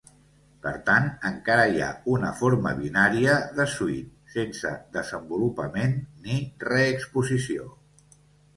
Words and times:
Per 0.61 0.71
tant, 0.85 1.09
encara 1.29 1.65
hi 1.73 1.83
ha 1.87 1.89
una 2.13 2.31
forma 2.39 2.71
binària 2.79 3.35
de 3.61 3.67
suite, 3.75 4.15
sense 4.37 4.73
desenvolupament 4.97 5.97
ni 6.27 6.41
reexposició. 6.67 7.71